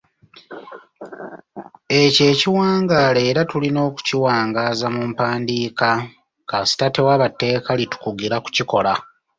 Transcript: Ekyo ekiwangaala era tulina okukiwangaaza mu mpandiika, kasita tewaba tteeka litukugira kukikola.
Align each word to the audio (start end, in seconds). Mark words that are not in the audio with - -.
Ekyo 2.01 2.23
ekiwangaala 2.31 3.19
era 3.29 3.41
tulina 3.51 3.79
okukiwangaaza 3.87 4.87
mu 4.95 5.01
mpandiika, 5.09 5.89
kasita 6.49 6.85
tewaba 6.95 7.27
tteeka 7.31 7.71
litukugira 7.79 8.35
kukikola. 8.43 8.93